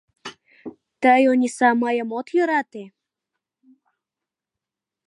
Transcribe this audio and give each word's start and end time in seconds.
Тый, 1.01 1.21
Ониса, 1.31 1.69
мыйым 1.81 2.09
от 2.17 2.27
йӧрате? 2.35 2.83